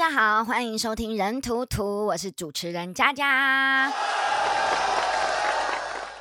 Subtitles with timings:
[0.00, 3.92] 大家好，欢迎收听人图图，我是主持人佳佳。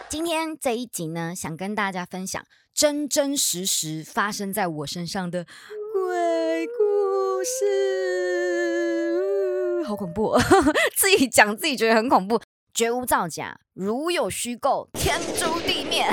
[0.10, 5.46] 今天这一集呢，想跟大家分享真真实实发生在我身上的
[5.94, 10.42] 鬼故事，好恐怖、哦！
[10.94, 12.42] 自己讲自己觉得很恐怖，
[12.74, 16.04] 绝无造假，如有虚构，天诛地灭。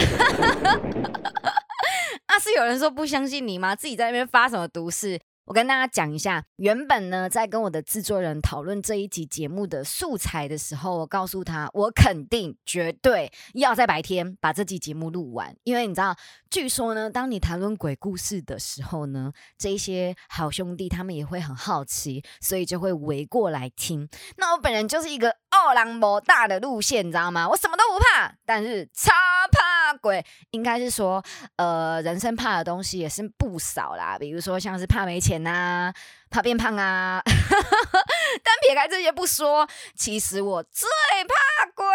[2.26, 3.74] 啊，是有人说不相信你吗？
[3.74, 5.18] 自己在那边发什么毒誓？
[5.46, 16.16] 我跟大家讲一下，原本呢，在跟我的制作人讨论这一集节目的素材的时候，我告诉他，我肯定绝对要在白天把这集节目录完，因为你知道，
[16.50, 24.08] 据说呢，当你谈论鬼故事的时候呢，这些好兄弟他们也会很好奇，所以就会围过来听。
[24.38, 27.48] 那我本人就是一个二郎魔大的路线，你知道吗？
[27.48, 29.12] 我什么都不怕，但是超
[29.52, 29.65] 怕
[29.96, 31.24] 鬼，应该是说，
[31.56, 35.42] 呃，人生怕的东西也是不少啦，比如说像是怕没钱。
[35.46, 35.92] 呐，
[36.28, 37.22] 怕变胖啊！
[38.42, 40.88] 但撇开这些不说，其实我最
[41.28, 41.34] 怕
[41.72, 41.86] 鬼，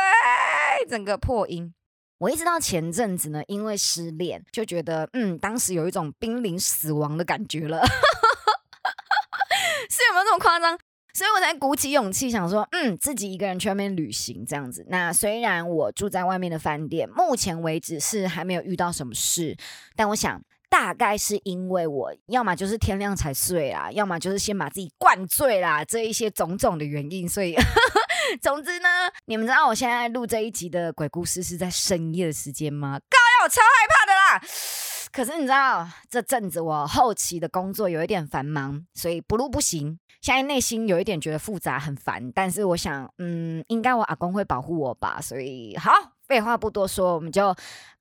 [0.90, 1.74] 整个破音。
[2.20, 7.84] 我一直到前阵子呢，因为失恋，就觉得嗯，当时有一种濒临死亡的感觉了，
[9.90, 10.80] 是有没有这么夸张？
[11.14, 14.86] 所以我才鼓起勇气想说，嗯，自己一个人去外面旅行这样子。
[14.90, 19.56] 那虽然我住在外面的饭店，目前为止是还没有遇到什么事，
[19.96, 20.42] 但我想。
[20.72, 27.58] 大概是因为我要么就是天亮才睡啦，要么就是先把自己灌醉啦，这一些种种的原因，所以
[28.42, 28.88] 总之呢，
[29.26, 32.98] 你们知道我现在录这一集的鬼故事是在深夜的时间吗？
[33.10, 34.91] 高要我超害怕的啦！
[35.12, 40.00] 可是你知道这阵子我后期的工作有一点繁忙，所以不录不行。
[40.22, 45.92] 现在内心有一点觉得复杂很烦，但是我想，嗯，应该我阿公会保护我吧，所以好，
[46.28, 47.56] 废话不多说，我们就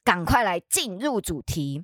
[0.04, 1.82] 赶快来进入主题。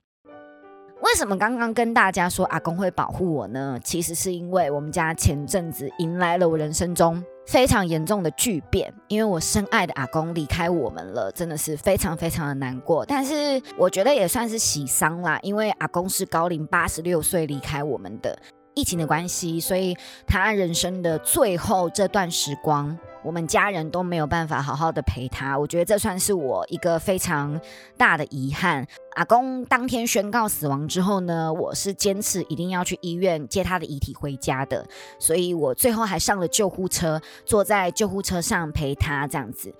[1.02, 3.80] 为什么刚刚跟大家说阿公会保护我呢？
[3.82, 13.06] 其实是因为我们家前阵子迎来了我人生中非常严重的巨变，因为我深爱的阿公离开我们了，真的是非常非常的难过。
[13.06, 18.36] 但是我觉得也算是喜丧啦，因为阿公是高龄八十六岁离开我们的，
[18.76, 22.96] 疫情的关系，所以他人生的最后这段时光。
[23.24, 27.60] 我们家人都没有办法好好的陪他，我觉得这算是我一个非常
[27.96, 28.86] 大的遗憾。
[29.16, 34.86] 阿公当天宣告死亡之后呢，我是坚持一定要去医院接他的遗体回家的，
[35.18, 39.74] 所以我最后还上了救护车，坐在救护车上陪他这样子。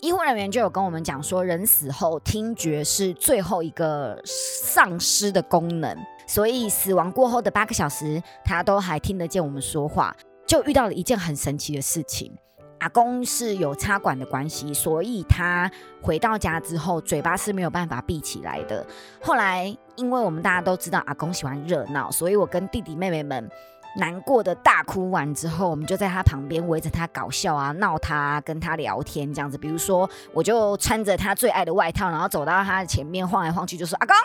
[0.00, 5.96] 医护人员就有跟我们讲说，人死后听觉是最后一个丧失的功能，
[6.32, 10.16] 所以死亡过后的八个小时，他都还听得见我们说话。
[10.46, 12.34] 就遇到了一件很神奇的事情。
[12.78, 15.70] 阿公是有插管的关系，所以他
[16.00, 18.82] 回到家之后，嘴巴是没有办法闭起来的。
[19.20, 23.46] 后来，因为我们大家都知道阿公喜欢热闹，所以我跟弟弟妹妹们
[23.98, 29.58] 难过的大哭完之后，我们就在他旁边围着他搞笑啊、闹他、跟他聊天这样子。
[29.58, 34.16] 比如说，我就穿着他最爱的外套，然后走到他的前面晃来晃去，就说：“阿公，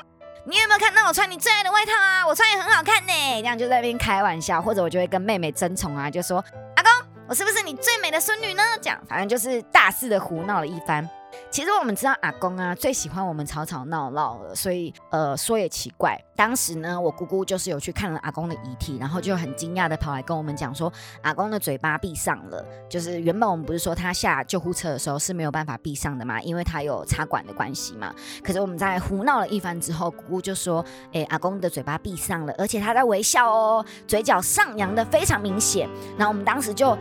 [0.50, 2.25] 你有没有看到我穿你最爱的外套啊？
[2.25, 6.38] 我穿也很好看呢。”这样就在那边开玩笑，或者我就会跟妹妹争宠啊，就说
[6.78, 6.91] ：“阿公。”
[7.28, 8.63] 我是不是你最美的孙女呢？
[8.81, 11.07] 这样反正就是大肆的胡闹了一番。
[11.50, 16.16] 其实我们知道阿公啊最喜欢我们吵吵闹闹了，所以呃说也奇怪。
[16.35, 20.91] 当时呢，我姑姑就是有去看了阿公的遗体，然后就很惊讶的跑来跟我们讲说，
[21.24, 22.63] 阿公的嘴巴闭上了。
[22.88, 28.13] 就是原本我们不是说他下救护车的时候是没有办法闭上的嘛，因为他有插管的关系嘛。
[28.44, 35.90] 可是我们在胡闹了一番之后，姑姑就说，哎，阿公的嘴巴闭上了，而且他在微笑哦，嘴角上扬的非常明显。
[36.19, 36.96] 然后我们当时就。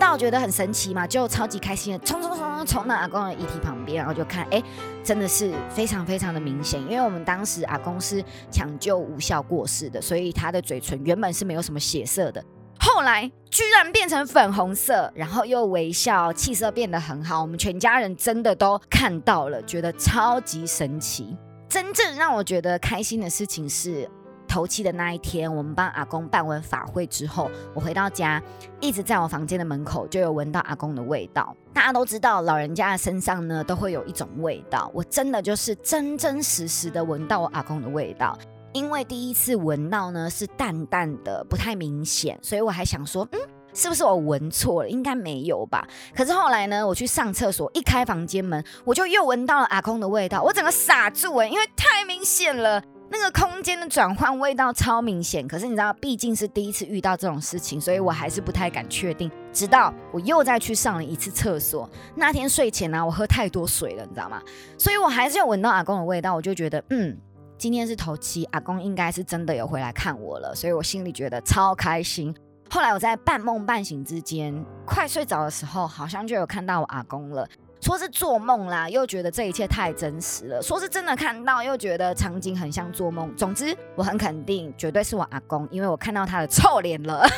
[0.00, 4.60] 到觉得很神奇嘛，就超级开心的冲冲冲冲冲到阿公的遗体旁边，然后就看，哎，
[5.04, 12.42] 真的是非常非常的明显，因为我们当时阿公是抢救无效过世的，所以他的嘴唇原本是没有什么血色的，
[12.80, 21.36] 后来居然变成粉红色，然后又微笑，气色变得很好，我们全家人真的都看到了，觉得超级神奇。
[21.68, 24.10] 真正让我觉得开心的事情是。
[24.50, 28.42] 头七的那一天，我们帮阿公办完法会之后，我回到家，
[28.80, 31.56] 一直在我房间的门口就有闻到阿公的味道。
[31.72, 38.36] 大家都知道，老人家的身上呢都会有一种味道，我真的就是真真实实的闻到我阿公的味道。
[38.72, 43.38] 因为第一次闻到呢是淡淡的，不太明显，所以我还想说，嗯，
[43.72, 44.88] 是不是我闻错了？
[44.88, 45.86] 应该没有吧。
[46.12, 52.82] 可是后来呢，我去上厕所，一开房间门，我就又闻到了阿公的味道，我整个傻住哎，因为太明显了。
[53.12, 59.28] 那个空间的转换味道超明显，可是你知道，毕竟是第一次遇到这种事情，所以我还是不太敢确定。
[59.52, 64.40] 直到我又再去上了一次厕所，那天睡前呢，我喝太多水了，你知道吗？
[64.78, 67.18] 所以我还是有闻到阿公的味道，我就觉得，嗯，
[67.58, 72.32] 今天是头七，阿公应该是真的有回来看我了，所以我心里觉得超开心。
[72.70, 77.44] 后来我在半梦半醒之间，快睡着的时候，好像就有看到我阿公了。
[77.80, 83.34] 说是做梦啦，又觉得这一切太真实了；说是真的看到，又觉得场景很像做梦。
[83.34, 87.26] 总之，我很肯定，绝对是我阿公，因为我看到他的臭脸了。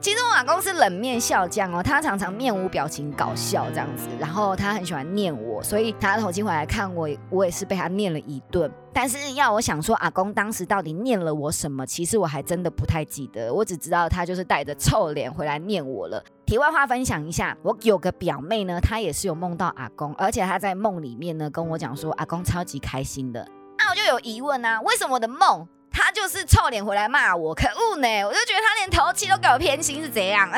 [0.00, 8.70] 其实我阿公是冷面笑匠哦，他常常面无表情搞笑这样子，然后他很喜欢念我，所以他头七回来看我，我也是被他念了一顿。
[8.92, 16.22] 但是要我想说阿公当时到底念了我什么，其实我还真的不太记得，我只知道他就是带着臭脸回来念我了。
[16.44, 23.46] 题外话分享一下，我有个表妹呢，她也是有梦到阿公，而且她在梦里面呢跟我讲说阿公超级开心的，
[23.78, 25.66] 那我就有疑问啊，为什么我的梦？
[25.94, 28.24] 他就是臭脸回来骂我，可恶呢！
[28.24, 30.48] 我就觉得他连头七都给我偏心，是怎样？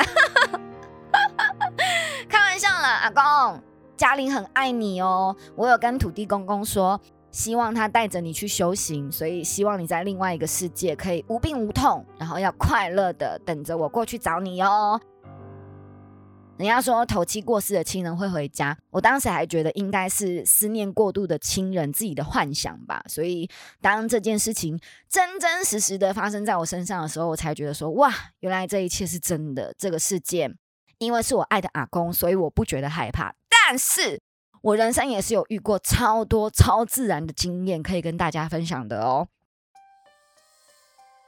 [2.29, 3.61] 开玩笑了，阿公，
[3.97, 5.35] 嘉玲很爱你哦。
[5.57, 6.97] 我有跟土地公公说，
[7.35, 14.97] 希望他带着你去修行，所以希望你在另外一个世界可以无病无痛，然后要快乐的等着我过去找你哦。
[16.55, 23.03] 人家说头七过世的亲人会回家，我当时还觉得应该是思念过度的亲人自己的幻想吧。
[23.09, 23.49] 所以
[23.81, 24.79] 当这件事情
[25.09, 28.09] 真真实实的发生在我身上的时候，我才觉得说哇，
[28.39, 29.75] 原来这一切是真的。
[29.77, 30.55] 这个事件
[30.99, 33.35] 因为是我爱的阿公，所以我不觉得害怕。
[33.67, 34.21] 但是
[34.65, 39.27] 我人生也是有遇过超多超自然的经验可以跟大家分享的哦。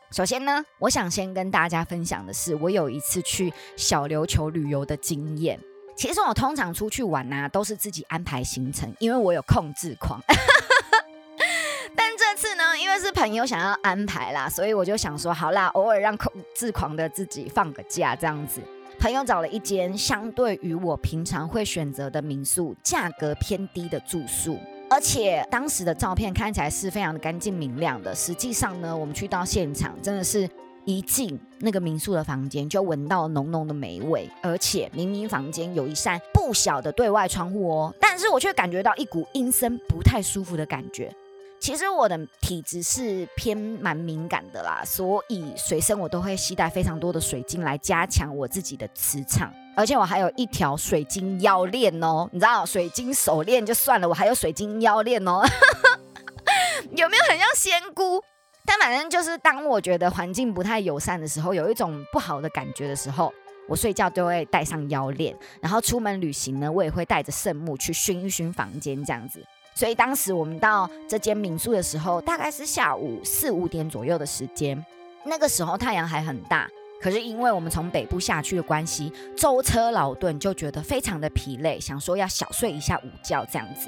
[0.10, 5.60] 首先呢，我想先跟大家分享的是，我有一次去小琉球旅游的经验。
[5.95, 10.19] 其实我通常出去玩啊，都是自己安排行程，因为我有控制狂。
[11.95, 18.63] 但这次呢，因为是朋友想要安排啦，所以我就想说，好啦，偶尔让控制狂的自己放个假，这样子。
[19.00, 24.58] 朋友找了一间相对于我平常会选择的民宿，价格偏低的住宿。
[24.90, 28.16] 而且当时的照片看起来是非常的干净明亮的。
[28.16, 30.50] 实际上呢，我们去到现场，真的是
[30.86, 34.28] 一进那个民宿的房间，就闻到浓浓的霉味。
[34.42, 41.14] 而且明明房间有一扇不小的对外窗户哦，但是我却感觉到一股阴森、不太舒服的感觉。
[41.68, 49.54] 其实我的体质是偏蛮敏感的啦，所以随身我都会携带非常多的水晶来加强我自己的磁场。
[49.75, 55.42] 而且我还有一条水晶腰链哦，你知道水晶手链就算了，我还有水晶腰链哦，
[56.96, 58.24] 有没有很像仙姑？
[58.66, 63.34] 但反正就是当我觉得环境不太友善的时候，有一种不好的感觉的时候，
[63.68, 69.44] 我睡觉都会戴上腰链，然后出门旅行呢，我也会带着圣木去熏一熏房间这样子。
[69.77, 74.83] 所以当时我们到这间民宿的时候，大概是下午四五点左右的时间，
[75.24, 76.68] 那个时候太阳还很大。
[77.00, 83.88] 可是因为我们从北部下去的关系，舟车劳顿，就觉得非常的疲累，想说要小睡一下午觉这样子。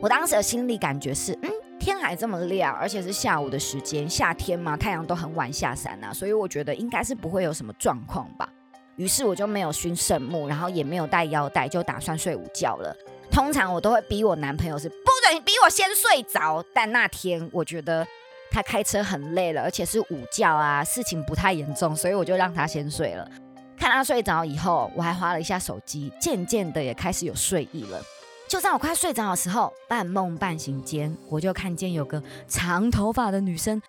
[0.00, 8.48] 我当时的心理感觉是，嗯，天还这么亮，而且是下午的时间，夏天嘛，太阳都很晚下山呐，所以我觉得应该是不会有什么状况吧。
[8.96, 12.92] 于是我就没有熏圣木，然后也没有带腰带，就打算睡午觉了。
[13.30, 14.96] 通常我都会逼我男朋友是不
[15.30, 18.06] 准逼我先睡着，但那天我觉得。
[18.50, 23.30] 他开车很累了，而且是午觉啊，事情不太严重，所以我就让他先睡了。
[23.78, 28.00] 看他睡着以后，我还划了一下手机，渐渐的也开始有睡意了。
[28.48, 33.82] 就在我快睡着的时候，半梦半醒间，我就看见有个长头发的女生，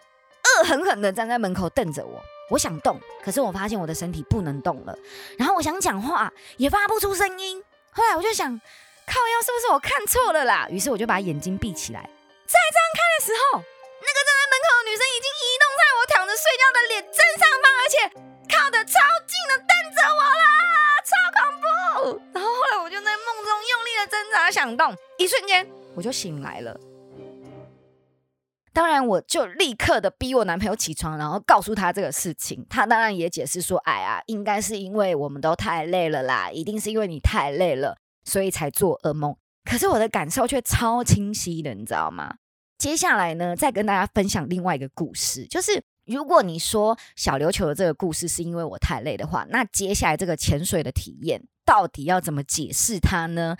[0.44, 2.22] 恶狠狠的站在门口瞪着我。
[2.50, 4.94] 我想动，可是我发现我的身体不能动了。
[5.38, 7.64] 然后我想讲话，也发不出声音。
[7.92, 8.60] 后来我就想，
[9.10, 10.68] 靠腰是不是我看错了啦？
[10.70, 12.00] 于是我就把眼睛闭起来，
[12.46, 13.58] 再张开的时候。
[14.02, 17.96] 那个站在门口的女生已经移动在我躺着睡觉的脸正上方，而且
[18.48, 18.96] 靠得超
[19.28, 20.46] 近的瞪着我啦，
[21.04, 22.22] 超恐怖！
[22.34, 26.80] 然后后来我就在梦中用力的挣扎想动，一瞬间我就醒来了。
[28.72, 32.66] 当然，我就立刻的逼我男朋友起床，然后告诉他这个事情。
[32.70, 37.98] 他当然也解释说：“哎呀，应该是因为我们都太累了啦，一定是因为你太累了，
[38.30, 39.36] 所以才做噩梦。”
[39.70, 42.36] 可是我的感受却超清晰的，你知道吗？
[42.78, 53.58] 接下来呢，再跟大家分享另外一个故事，就是如果你说小琉球的这个故事是因为我太累的话，那接下来这个潜水的体验到底要怎么解释它呢？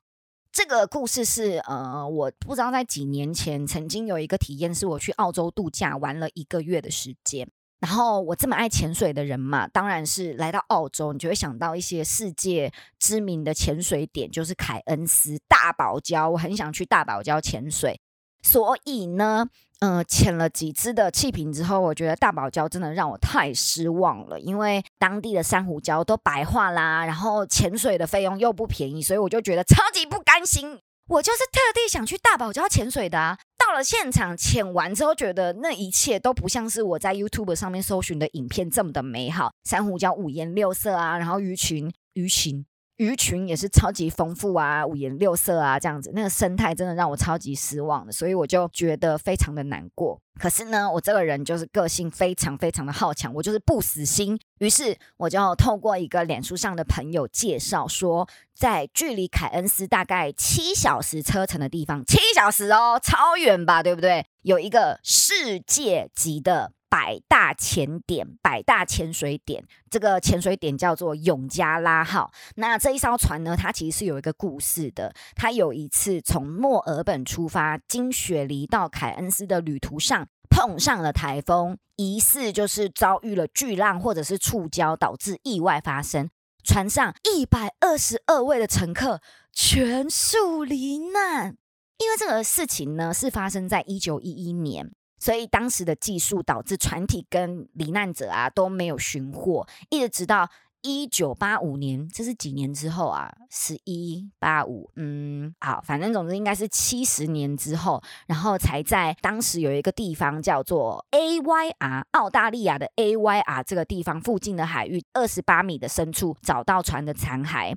[0.52, 7.48] 这个故事是呃，我不知道在几年前曾经有一个体验，是我去澳洲度假玩了一个月的时间，
[7.80, 18.00] 然后我这么爱潜水的人嘛，当然是来到澳洲，你就会想到一些世界知名的潜水点，就是凯恩斯、大堡礁，我很想去大堡礁潜水。
[18.42, 19.48] 所以呢，
[19.80, 30.80] 嗯，潜了几只的气瓶之后，我觉得大堡礁真的让我太失望了，因为当地的珊瑚礁都白化啦，然后潜水的费用又不便宜，所以我就觉得超级不甘心。
[31.08, 33.38] 我就是特地想去大堡礁潜水的啊，
[33.70, 42.66] 到了现场潜完之后，觉得那一切都不像是我在 YouTube 上面搜寻的影片这么的美好，珊瑚礁五颜六色啊，然后鱼群鱼群。
[43.00, 50.20] 鱼群也是超级丰富啊，五颜六色啊，这样子，那个生态真的让我超级失望的，所以我就觉得非常的难过。
[50.38, 54.38] 可是呢，我这个人就是个性非常非常的好强，我就是不死心。
[54.60, 64.26] 于是我就透过一个脸书上的朋友介绍，说在距离凯恩斯大概七小时车程的地方，七小时哦，超远吧，对不对？
[64.42, 66.74] 有一个世界级的。
[66.90, 72.32] 百大潜点，百大潜水点，这个潜水点叫做永加拉号。
[72.56, 75.14] 那这一艘船呢，它其实是有一个故事的。
[75.36, 86.30] 它有一次从墨尔本出发，经雪梨到凯恩斯的旅途上碰上了台风，疑似就是遭遇了巨浪或者是触礁，导致意外发生。
[86.64, 89.22] 船上一百二十二位的乘客
[89.54, 91.56] 全数罹难。
[91.98, 94.92] 因为这个事情呢，是发生在一九一一年。
[95.20, 100.50] 所以当时的技术导致船体跟罹难者啊都没有寻获，一直直到
[100.82, 103.30] 一九八五年，这是几年之后啊？
[103.50, 117.76] 十一八五，嗯，好，反正总之应该是七十年之后，然后才在当时有一个地方叫做 A Y R，澳大利亚的 A Y R 这个地方附近的海域二十八米的深处找到船的残骸。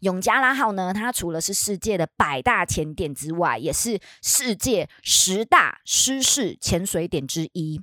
[0.00, 7.80] 永加拉号呢，它除了是世界的百大潜点之外，也是世界十大失事潜水点之一。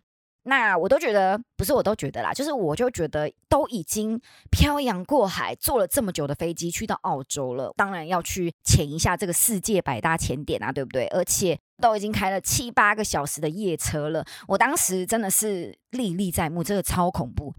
[0.48, 11.08] 那我都觉得，不是我都觉得啦，就是我就觉得都已经漂洋过海，坐了这么久的飞机去到澳洲了，当然要去潜一下这个世界百大潜点啊，对不对？
[11.08, 17.52] 而且都已经开了七八个小时的夜车了，我当时真的是历历在目，真的超恐怖。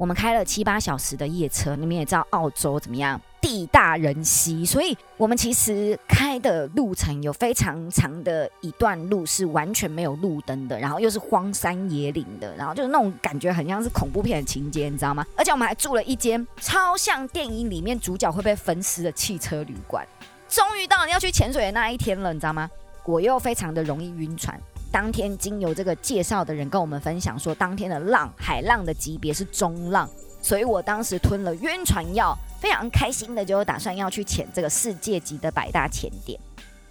[0.00, 15.22] 我们开了七八小时的夜车，你们也知道澳洲怎么样，地大人稀，所以我们其实开的路程有非常长的一段路是完全没有路灯的，然后又是荒山野岭的，然后就是那种感觉很像是恐怖片的情节，你知道吗？
[15.36, 20.02] 而且我们还住了一间超像电影里面主角会被分尸的汽车旅馆。
[20.48, 22.70] 终于到了要去潜水的那一天了，你知道吗？
[23.04, 24.58] 我又非常的容易晕船。
[24.92, 30.08] 当天经由这个介绍的人跟我们分享说，当天的浪海浪的级别是中浪，
[30.42, 36.38] 所以我当时吞了晕船药，非常开心的就打算要去潜这个世界级的百大潜点。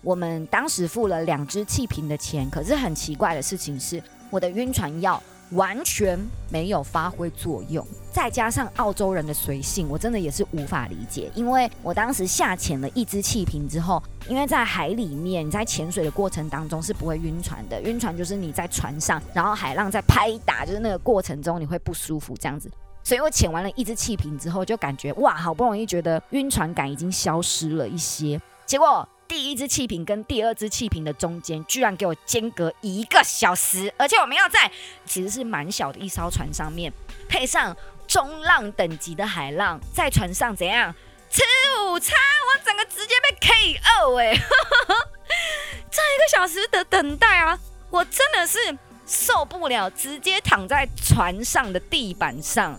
[0.01, 5.22] 我们当时付了两只气瓶的钱，可是很奇怪的事情是，我的晕船药。
[5.51, 11.32] 完全没有发挥作用，再加上澳洲人的随性，我真的也是无法理解。
[11.34, 17.82] 因为我当时下潜了一支气瓶之后，因为在海里面，你在潜水的过程当中是不会晕船的。
[17.82, 22.70] 晕船就是你在船上，然后海浪在拍打，就是那个过程中你会不舒服这样子。
[23.03, 29.08] 所以我潜完了一支气瓶之后，就感觉哇，好不容易觉得晕船感已经消失了一些，结果。
[29.39, 34.69] 第一支气瓶跟第二支气瓶的中间，居然给我间隔一个小时，而且我们要在
[35.05, 36.91] 其实是蛮小的一艘船上面，
[37.29, 37.74] 配上
[38.05, 40.93] 中浪等级的海浪，在船上怎样
[41.29, 41.41] 吃
[41.86, 42.17] 午餐？
[42.50, 44.34] 我整个直接被 KO 哎！
[45.89, 47.58] 这一个小时的等待啊，
[47.89, 48.60] 我真的是
[49.05, 52.77] 受不了，直接躺在船上的地板上。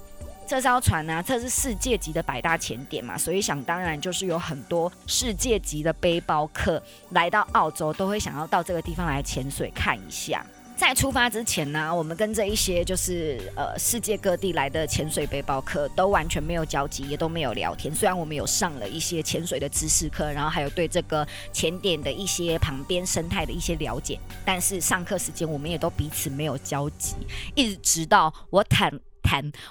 [0.51, 10.45] 这艘船呢，这是世界级的百大潜点嘛，所以想当然就是有很多世界级的背包客来到澳洲，都会想要到这个地方来潜水看一下。
[10.77, 17.95] 在出发之前呢，我们跟这一些就是呃世界各地来的潜水背包客都完全没有交集，也都没有聊天。
[17.95, 27.15] 虽然我们有上了一些潜水的知识课，然后还有对这个潜点的一些旁边生态的一些了解，但是上课时间我们也都彼此没有交集，
[27.55, 28.93] 一直直到我坦。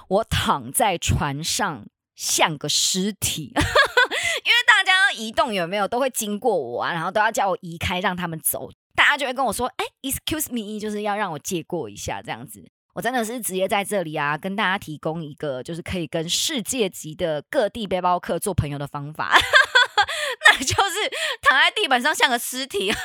[0.08, 3.52] 我躺在船上像个尸体，
[4.44, 19.32] 因为大家移动有没有都会经过我啊，然后都要叫我移开让他们走，大家就会跟我说：“哎，excuse me，就是要让我借过一下这样子。”我真的是直接在这里啊，跟大家提供一个就是可以跟世界级的各地背包客做朋友的方法，
[20.50, 22.92] 那就是躺在地板上像个尸体。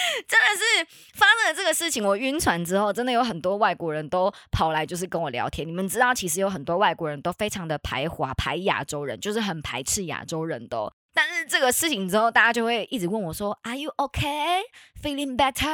[0.28, 5.66] 真的是发生了这个事情，我晕船之后，真的有很多外国人都跑来就是跟我聊天。
[5.66, 10.92] 你们知道，其实有很多外国人都非常的排华，排亚洲人，就是很排斥亚洲人的。
[11.12, 14.60] 但是这个事情之后，大家就会一直问我说：“Are you okay?
[15.02, 15.66] Feeling better？”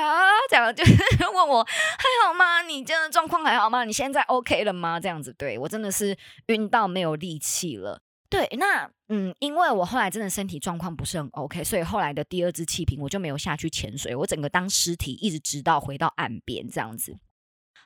[0.49, 0.95] 这样就是
[1.31, 2.63] 问我还好吗？
[2.63, 3.85] 你这样的状况还好吗？
[3.85, 4.99] 你现在 OK 了吗？
[4.99, 6.17] 这样子，对我真的是
[6.47, 8.01] 晕到没有力气了。
[8.29, 17.17] 对，那嗯，因为我后来真的身体状况不是很 OK，所以后来的第二支气瓶我就没有下去潜水，我整个当尸体，一直直到回到岸边这样子。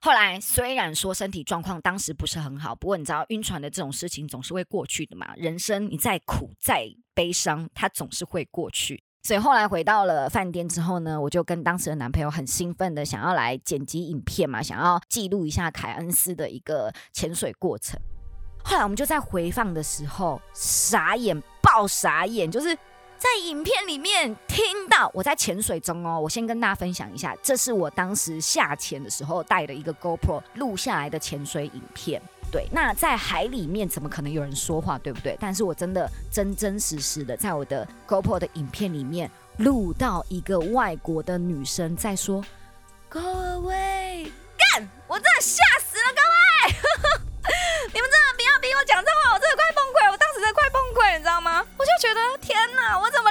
[0.00, 9.02] 后来虽然说身体状况当时不是很好，不过你知道晕船的这种事情总是会过去的嘛，人生你再苦再悲伤，它总是会过去。
[9.23, 18.00] 所以后来回到了饭店之后呢，我就跟当时的男朋友很兴奋的想要来剪辑影片嘛，想要记录一下凯恩斯的一个潜水过程。
[18.62, 22.75] 后来我们就在回放的时候傻眼爆傻眼，就是
[23.19, 26.19] 在影片里面听到我在潜水中哦。
[26.21, 32.21] 我先跟大家分享一下，这是我当时下潜的时候带的一个 GoPro 录下来的潜水影片。
[32.52, 35.37] 对，那在海里面怎么可能有人说话，对不对？
[35.38, 42.45] 但是我真的真真实实的在我的 GoPro 的影片里面录到一个外国的女生在说
[43.09, 44.88] “Go away”，干！
[45.07, 45.62] 我真的吓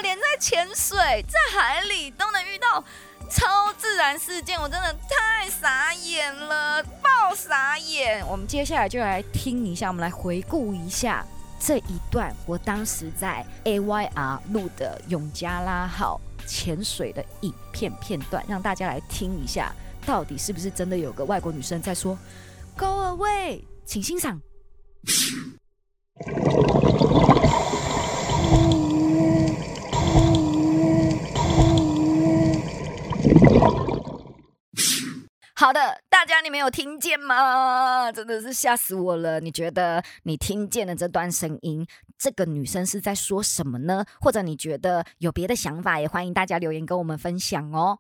[0.02, 2.84] 连在潜水在海里都能遇到？
[3.30, 8.26] 超自然事件，我真的太傻眼了，爆傻眼！
[8.26, 11.24] 我们接下来就来听一下，我们来回顾一下
[11.60, 19.72] 这一段我当时在 AYR 录的永嘉拉号潜水的影片片段，让大家来听一下，
[20.08, 22.18] 到底是不是真的有个外国女生在说
[22.76, 24.42] “Go away”，请欣赏。
[35.60, 38.10] 好的，大家你没有听见吗？
[38.14, 39.42] 真的是吓死我了！
[39.42, 41.86] 你觉得你听见了这段声音，
[42.18, 44.06] 这个女生是在说什么呢？
[44.22, 48.00] 或者你觉得有别的想法，也欢迎大家留言跟我们分享哦。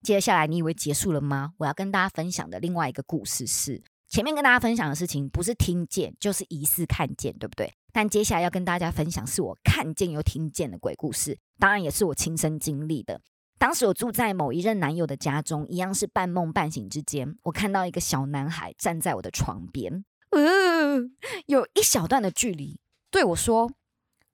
[0.00, 1.52] 接下来你以为结束了吗？
[1.58, 7.74] 我要跟大家分享的另外一个故事是，前面跟大家分享的事情不是听见，就是疑似看见，对不对？
[7.92, 13.20] 但接下来要跟大家分享是我看见又听见的鬼故事，当然也是我亲身经历的。
[13.58, 22.78] 当时我住在某一任男友的家中，一样是半梦半醒之间，我看到一个小男孩站在我的床边，嗯，有一小段的距离，
[23.10, 23.72] 对我说：“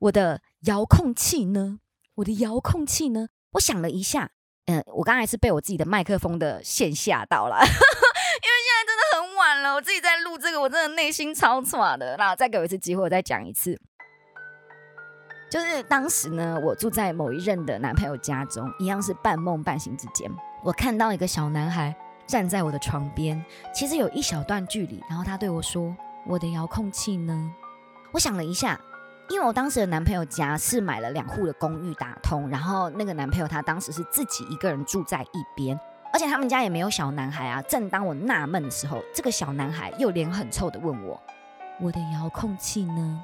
[0.01, 1.79] 我的遥控器呢？
[2.17, 4.33] 我的遥控器呢？”我想了一下，
[4.67, 12.17] 嗯，我刚才是被我自己的麦克风的线吓到了， 因为现在真的很晚了，我自己在录这个，我真的内心超差的。
[12.17, 13.79] 那再给我一次机会，我再讲一次。
[15.53, 20.31] 就是当时呢，我住在某一任的男朋友家中，一样是半梦半醒之间，
[20.63, 21.95] 我看到一个小男孩
[22.27, 25.95] 站在我的床边，其实有一小段距离，然后他对我说
[26.27, 27.53] ：“我的遥控器呢？”
[28.13, 28.81] 我想了一下，
[29.29, 35.79] 因为我当时的男朋友家是买了两户的公寓打通，然后那个男朋友他当时是自己一个人住在一边，
[36.15, 37.61] 而且他们家也没有小男孩啊。
[37.69, 41.21] 正当我纳闷的时候，这个小男孩又脸很臭的问我
[41.79, 43.23] ：“我的遥控器呢？”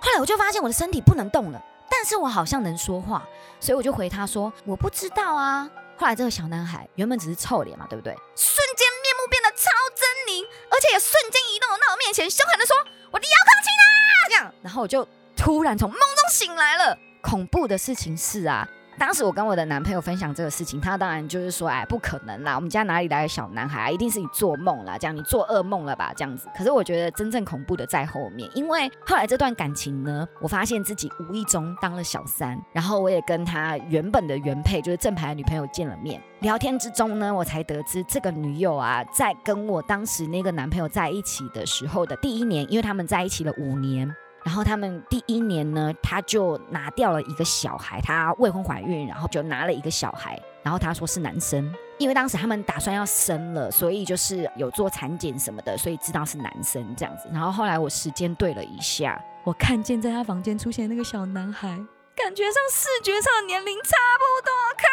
[0.00, 3.26] 后来我就发现我的身体不能动了，但是我好像能说话，
[3.60, 5.68] 所以我就回他说我不知道啊。
[5.98, 8.12] 后来这个小男孩原本只是臭脸嘛，对不对？
[8.36, 12.76] 瞬间面目变得超狰狞，而且也瞬间移动到我面前，凶狠的说
[13.10, 13.84] ：“我的遥控器呢？”
[14.28, 16.98] 这样，然后我就突然从梦中醒来了。
[17.22, 18.68] 恐怖的事情是啊。
[18.98, 23.90] 当时我跟我的男朋友分享这个事情，他当然就是说，哎，不可能啦，我们家哪里来的小男孩啊？
[23.90, 26.12] 一定是你做梦啦，这样你做噩梦了吧？
[26.16, 26.48] 这样子。
[26.56, 44.10] 可是我觉得真正恐怖的在后面，因为后来这段感情呢，我发现自己无意中当了小三，然后我也跟他原本的原配，就是正牌的女朋友见了面，聊天之中呢，我才得知这个女友啊，在跟我当时那个男朋友在一起的时候的第一年，因为他们在一起了五年。
[44.46, 57.28] 然后他们第一年呢，他就拿掉了一个小孩，她未婚怀孕，然后就拿了一个小孩，然后他说是男生，因为当时他们打算要生了，所以就是有做产检什么的，所以知道是男生这样子。
[57.32, 61.68] 然后后来我时间对了一下，我看见在他房间出现那个小男孩，
[62.14, 64.86] 感觉上视觉上年龄差不多，靠，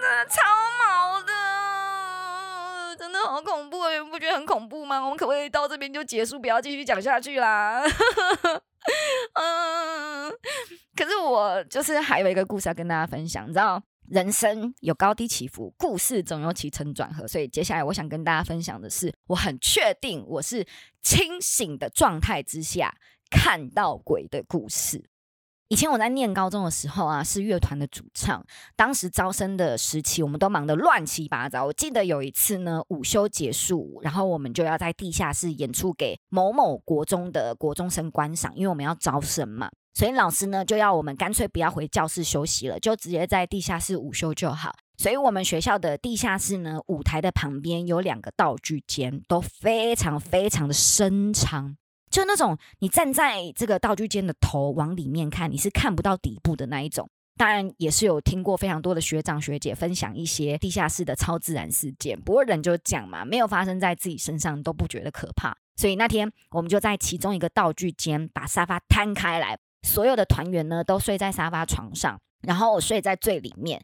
[0.00, 0.40] 真的超
[0.80, 4.98] 毛的，真的好恐怖，你们不觉得很恐怖吗？
[5.04, 7.82] 我们可不可以到这边就结束，不要继续讲下去啦？
[9.40, 10.30] 嗯，
[10.94, 13.44] 可是我就是还有一个故事要跟大家分享。
[13.48, 17.26] 你知道，人生有高低起伏，故事总有起承转合。
[17.26, 20.66] 所以接下来我想跟大家分享的是，我很确定我是
[21.02, 22.94] 清醒的状态之下
[23.30, 25.04] 看到鬼的故事。
[25.68, 28.44] 以前我在念高中的时候啊，是乐团的主唱。
[28.76, 31.64] 当时招生的时期，我们都忙得乱七八糟。
[31.64, 39.70] 我记得有一次呢，午休结束，然后我们就要在地下室演出给某某国中的国中生观赏，因为我们要招生嘛。
[39.94, 44.72] 所以老师呢就要我们干脆不要回教室休息了，就直接在地下室午休就好。
[44.96, 51.76] 所以我们学校的地下室呢，舞台的旁边有两个道具间，都非常非常的深长。
[52.14, 57.10] 就那种你站在这个道具间的头往里面看，你是看不到底部的那一种。
[57.36, 62.16] 当然也是有听过非常多的学长学姐分享一些地下室的超自然事件。
[62.20, 65.56] 不过人就讲嘛，没有发生在自己身上都不觉得可怕。
[65.74, 72.16] 所以那天我们就在其中一个道具间把沙发摊开来，所有的团员呢都睡在沙发床上。
[72.42, 73.82] 然后我睡在最里面。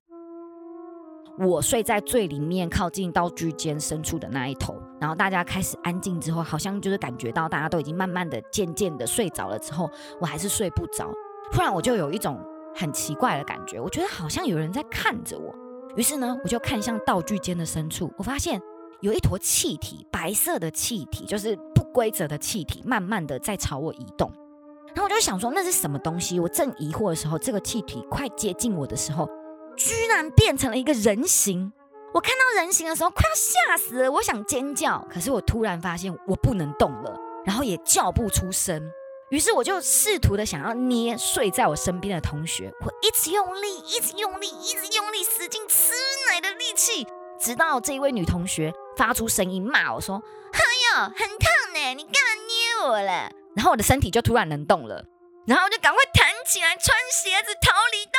[1.36, 4.80] 我睡在最里面，靠近道具间深处的那一头。
[5.00, 11.10] 然后大家开始安静之后，好像就是感觉到大家都已经慢慢的、渐渐的睡着了之后，我还是睡不着。
[11.50, 12.38] 突然我就有一种
[12.74, 15.54] 很奇怪的感觉，我觉得好像有人在看着我。
[15.96, 18.60] 于是呢，我就看向道具间的深处，我发现
[19.00, 24.30] 有一坨气体，白色的气体，就是不规则的气体，慢慢的在朝我移动。
[24.88, 26.38] 然后我就想说那是什么东西？
[26.38, 29.28] 我正疑惑的时候，这个气体快接近我的时候。
[29.76, 31.72] 居然变成了一个人形！
[32.12, 34.10] 我看到人形的时候，快要吓死了。
[34.10, 38.90] 我想尖叫，可是我突然发现我不能动了，然后也叫不出声。
[39.30, 45.92] 于是我就试图的想要捏睡在我身边的同学，我一直用力，一直用力，一直用力，使劲吃
[46.28, 47.06] 奶的力气，
[47.38, 50.20] 直到这一位女同学发出声音骂我说
[50.52, 55.04] ：“哎呦，很烫呢，你干嘛捏我了？”然后我的身体就突然能动了。
[55.46, 58.09] 然后我就赶快弹起来，穿鞋子逃离。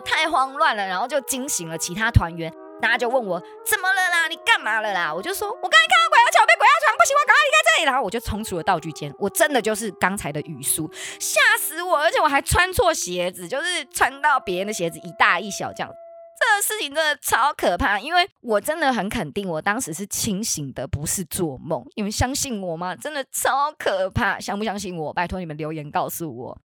[0.00, 2.52] 太慌乱了，然后就惊醒了其他团员。
[2.82, 4.28] 大家就问我怎么了啦？
[4.28, 5.14] 你干嘛了啦？
[5.14, 7.86] 我就说我刚才看到鬼压桥被鬼压床，不行，我赶快离开这里。
[7.86, 9.14] 然后我就冲出了道具间。
[9.18, 15.90] 我真的就是刚才的语速吓死我，而且我还穿错鞋子，就是穿到别人的鞋子一大一小这样。
[16.36, 21.82] 这个事情真的超可怕，因为我真的很肯定，我当时是清醒的，不是做梦。
[21.94, 22.94] 你们相信我吗？
[22.94, 25.12] 真的超可怕，相不相信我？
[25.12, 26.58] 拜托你们留言告诉我。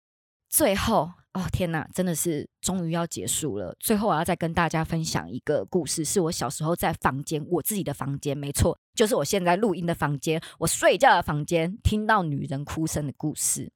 [0.48, 3.76] 最后，哦天哪，真的是终于要结束了。
[3.78, 13.70] 最后，我要再跟大家分享一个故事，是我小时候在房间，我自己的房间，没错，就是我现在录音的房间，我睡觉的房间，听到女人哭声的故事。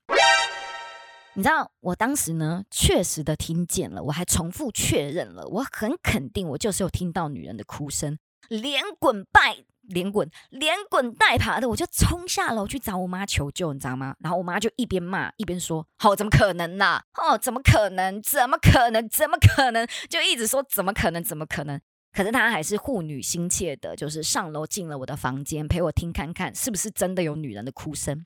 [1.34, 8.18] 你知道我当时呢，确实的听见了，我还重复确认了，我很肯定，我就是有听到女人的哭声，
[8.48, 9.58] 连滚带
[9.90, 14.16] 连滚连滚带爬的，我就冲下楼去找我妈求救，你知道吗？
[14.20, 17.00] 然后我妈就一边骂一边说：“哦，怎么可能呢？
[17.14, 18.20] 哦，怎么可能？
[18.22, 19.08] 怎么可能？
[19.08, 21.22] 怎么可能？”就一直说怎么可能？
[21.22, 21.80] 怎么可能？
[22.12, 28.24] 可是她还是护女心切的，就是上楼进了我的房间，陪我听看看是不是真的有女人的哭声。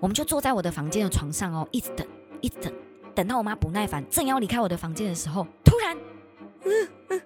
[0.00, 2.06] 我们就坐在我的房间的床上哦，一直等，
[2.40, 2.72] 一直等，
[3.14, 5.96] 等到我妈不耐烦，正要离开我的房间的时候，突然，
[6.64, 7.22] 嗯嗯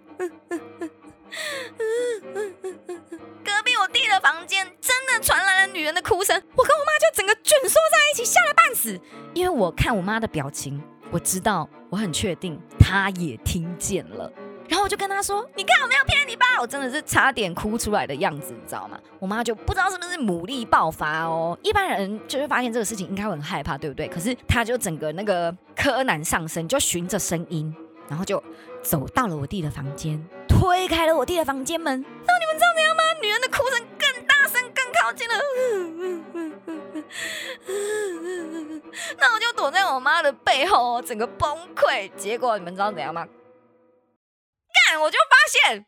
[3.44, 8.98] 隔壁我弟的房间真的传来了女人的哭声，我跟我妈就整个卷缩在一起，吓得半死。
[9.34, 14.30] 因为我看我妈的表情，我知道，我很确定，她也听见了。
[14.66, 16.46] 然后我就跟她说：“你看我没有骗你吧？
[16.58, 21.56] 我真的是差点哭出来的样子，你知道吗？”我妈就不知道是不是母力爆发哦。
[21.62, 24.08] 一般人就会发现这个事情应该会很害怕，对不对？
[24.08, 27.76] 可是她就整个那个柯南上身，就循着声音，
[28.08, 28.42] 然后就
[28.84, 32.00] 走到了我弟的房间，推开了我弟的房间门。
[32.02, 33.02] 那你们知道怎样吗？
[33.22, 35.34] 女人的哭声更大声，更靠近了。
[39.18, 42.14] 那我就躲在我妈的背后，整个崩溃。
[42.14, 43.26] 结果你们知道怎样吗？
[45.02, 45.86] 我就发现，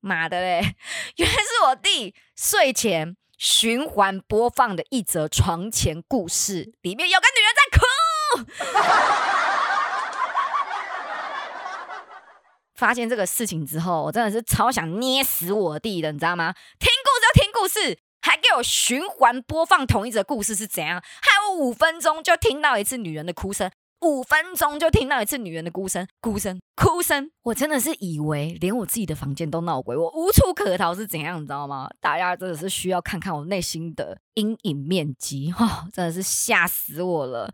[0.00, 0.74] 妈的嘞，
[1.16, 7.84] 原来是我弟睡前循环播放的一则床前故事，里面有个女人在哭。
[12.76, 16.54] 发现这个事情之后，我真的是超想捏死我弟的，你知道吗？
[16.78, 21.02] 听故事就听故事，还给我循环播放同一则故事是怎样？
[21.20, 23.70] 害我五分钟就听到一次女人的哭声。
[24.02, 31.88] 五分钟就听到一次女人的哭声，哭声，哭声，我真的是以为连我自己的房间都闹鬼，我无处可逃是怎样，你知道吗？
[32.00, 37.52] 大家真的是需要看看我内心的阴影面积，哈，真的是吓死我了。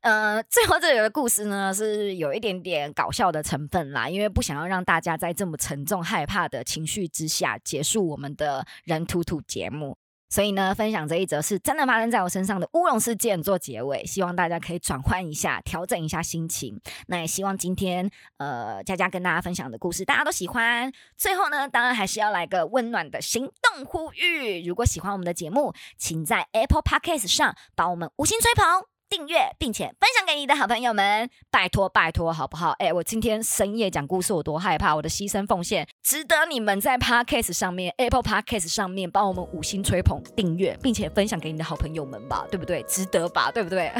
[0.00, 9.96] 呃，最后这里的故事呢，是有一点点搞笑的成分啦，因为不想要让大家在这么沉重害怕的情绪之下结束我们的人图图节目。
[10.36, 16.78] 所以呢，分享这一则是真的发生在我身上的乌龙事件做结尾，希望大家可以转换一下，调整一下心情。
[17.06, 20.92] 那也希望今天呃佳佳跟大家分享的故事大家都喜欢。
[21.16, 28.95] 最后呢，当然还是要来个温暖的行动呼吁：如果喜欢我们的节目，请在 Apple Podcast 上把我们五星吹捧。
[29.08, 32.72] 订阅并且分享给你的好朋友们，拜托拜托，好不好？
[32.78, 42.82] 哎，我今天深夜讲故事，我多害怕，我的牺牲奉献值得你们在 Podcast 上面，Apple Podcast 上面帮我们五星吹捧、订阅，并且分享给你的好朋友们吧，对不对？
[42.84, 43.90] 值得吧，对不对？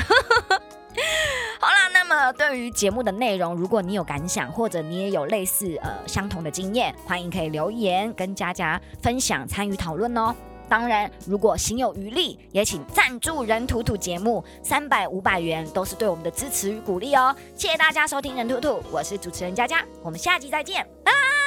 [1.61, 10.35] 好啦，那么对于节目的内容，如果你有感想，或者你也有类似呃相同的经验，欢迎可以留言跟佳佳分享、参与讨论哦。
[10.69, 17.35] 当然，如果心有余力，也请赞助人图图节目，三百五百元都是对我们的支持与鼓励哦。
[17.55, 21.46] 谢谢大家收听人图图，我是主持人佳佳，我们下集再见，拜拜。